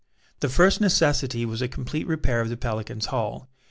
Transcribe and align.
The 0.39 0.49
first 0.49 0.81
necessity 0.81 1.45
was 1.45 1.61
a 1.61 1.67
complete 1.67 2.07
repair 2.07 2.41
of 2.41 2.49
the 2.49 2.57
Pelican's 2.57 3.05
hull. 3.05 3.51